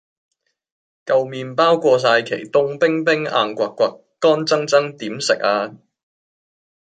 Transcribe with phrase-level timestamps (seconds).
[1.05, 5.75] 舊麵包過晒期凍冰冰硬掘掘乾爭爭點食呀